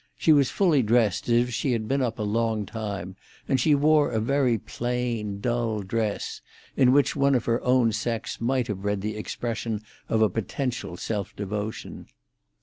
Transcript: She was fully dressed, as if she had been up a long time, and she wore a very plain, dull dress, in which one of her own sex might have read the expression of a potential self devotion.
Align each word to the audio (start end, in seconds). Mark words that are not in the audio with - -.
She 0.17 0.33
was 0.33 0.49
fully 0.49 0.81
dressed, 0.81 1.29
as 1.29 1.43
if 1.49 1.53
she 1.53 1.73
had 1.73 1.87
been 1.87 2.01
up 2.01 2.17
a 2.17 2.23
long 2.23 2.65
time, 2.65 3.15
and 3.47 3.61
she 3.61 3.75
wore 3.75 4.09
a 4.09 4.19
very 4.19 4.57
plain, 4.57 5.39
dull 5.39 5.81
dress, 5.81 6.41
in 6.75 6.91
which 6.91 7.15
one 7.15 7.35
of 7.35 7.45
her 7.45 7.61
own 7.63 7.91
sex 7.91 8.41
might 8.41 8.65
have 8.65 8.83
read 8.83 9.01
the 9.01 9.15
expression 9.15 9.83
of 10.09 10.23
a 10.23 10.27
potential 10.27 10.97
self 10.97 11.35
devotion. 11.35 12.07